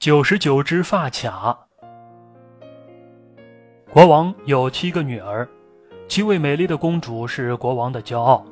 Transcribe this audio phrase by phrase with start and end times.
[0.00, 1.58] 九十九只发卡。
[3.90, 5.48] 国王有七个女儿，
[6.06, 8.44] 七位美丽的公主是国王的骄傲，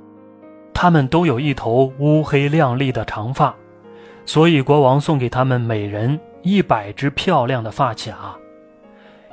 [0.74, 3.54] 她们都有一头乌黑亮丽的长发，
[4.24, 8.37] 所以国王送给她们每人一百只漂亮的发卡。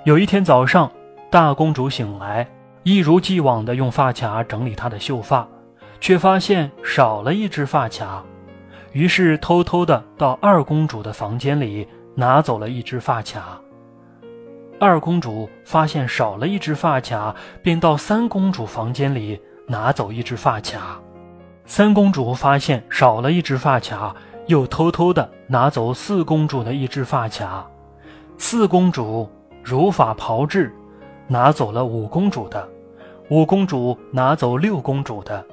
[0.03, 0.91] 有一天早上，
[1.31, 2.47] 大公主醒来，
[2.83, 5.47] 一如既往地用发卡整理她的秀发，
[5.99, 8.23] 却发现少了一只发卡，
[8.91, 13.59] 于是偷偷地到二公主的房间里拿走了一只发卡。
[14.79, 20.99] 二公主发现少了一只发卡，便到三公主房间里拿走一只发卡。
[21.65, 24.13] 三公主发现少了一只发卡，
[24.47, 27.65] 又偷偷的拿走四公主的一只发卡。
[28.37, 29.29] 四公主
[29.63, 30.75] 如法炮制，
[31.27, 32.67] 拿走了五公主的，
[33.29, 35.45] 五公主拿走六公主的，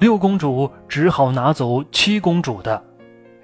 [0.00, 2.82] 六公主只好拿走七公主的。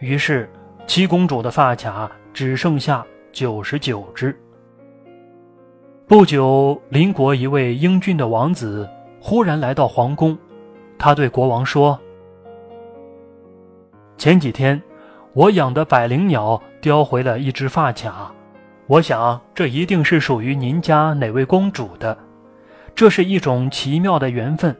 [0.00, 0.50] 于是，
[0.88, 4.32] 七公主的发卡只剩下九十九只。
[6.06, 8.88] 不久，邻国一位英俊的王子
[9.20, 10.38] 忽然来到皇宫。
[10.96, 11.98] 他对国王说
[14.16, 14.80] ：“前几天，
[15.32, 18.32] 我养的百灵鸟叼回了一只发卡，
[18.86, 22.16] 我想这一定是属于您家哪位公主的。
[22.94, 24.76] 这是一种奇妙的缘分，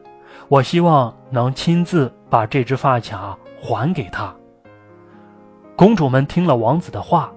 [0.47, 4.33] 我希望能亲自把这只发卡还给她。”
[5.75, 7.33] 公主们听了王子的话，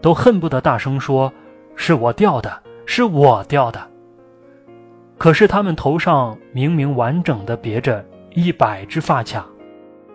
[0.00, 1.32] 都恨不得大声说
[1.76, 3.84] ：“是我掉的。”是我掉的，
[5.18, 9.44] 可是他们头上明明完整的别着一百只发卡，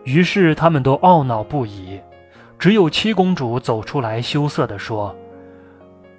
[0.06, 2.00] 于是他们都懊恼不已。
[2.58, 5.14] 只有七公主走出来，羞涩地说：“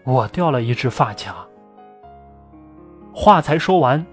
[0.05, 1.47] 我掉了一只发卡。”
[3.15, 4.05] 话才说完，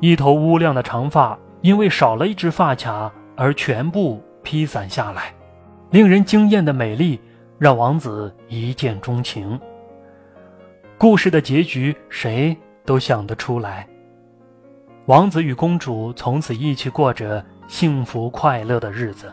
[0.00, 5.34] 一头乌亮的长发因为少了一只发卡而全部披散下来，
[5.90, 7.20] 令人惊艳的美丽
[7.62, 9.56] 让王子一见钟情。
[10.98, 13.88] 故事的结局谁都想得出来。
[15.06, 19.32] 王子与公主从此一起过着幸福快乐的日子。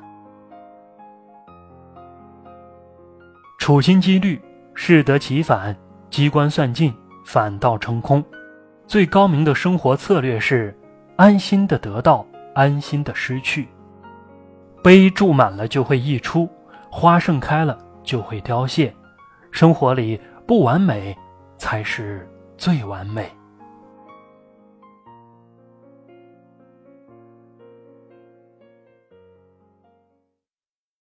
[3.57, 4.39] 处心积虑，
[4.75, 5.73] 适得其反；
[6.11, 6.93] 机关算尽，
[7.25, 8.23] 反倒成空。
[8.85, 10.77] 最高明的生活策略是：
[11.15, 13.67] 安心的得到，安心的失去。
[14.83, 16.47] 杯注满了就会溢出，
[16.91, 17.75] 花盛开了
[18.09, 18.91] 就会凋谢。
[19.51, 21.15] 生活里不完美。
[21.59, 22.27] 才是
[22.57, 23.29] 最完美。